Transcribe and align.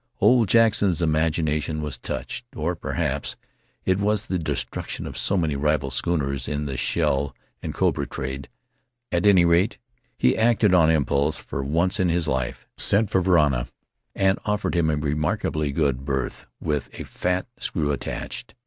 Old 0.19 0.49
Jackson's 0.49 0.99
imagination 0.99 1.79
was 1.79 1.99
touched, 1.99 2.43
or 2.55 2.75
perhaps 2.75 3.35
it 3.85 3.99
was 3.99 4.25
the 4.25 4.39
destruction 4.39 5.05
of 5.05 5.15
so 5.15 5.37
many 5.37 5.55
rival 5.55 5.91
schooners 5.91 6.47
in 6.47 6.65
the 6.65 6.75
shell 6.75 7.35
and 7.61 7.71
copra 7.71 8.07
trade— 8.07 8.49
at 9.11 9.27
any 9.27 9.45
rate, 9.45 9.77
he 10.17 10.35
acted 10.35 10.73
on 10.73 10.89
impulse 10.89 11.37
for 11.37 11.63
once 11.63 11.99
in 11.99 12.09
his 12.09 12.27
life, 12.27 12.65
sent 12.75 13.11
for 13.11 13.21
Varana, 13.21 13.69
and 14.15 14.39
offered 14.43 14.73
him 14.73 14.89
a 14.89 14.95
remarkably 14.95 15.71
good 15.71 16.03
berth 16.03 16.47
with 16.59 16.99
a 16.99 17.03
fat 17.05 17.45
screw 17.59 17.91
attached. 17.91 18.55